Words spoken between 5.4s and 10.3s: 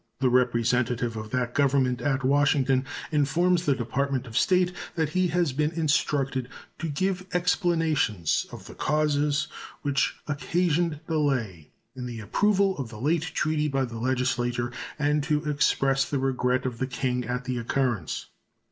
been instructed to give explanations of the causes which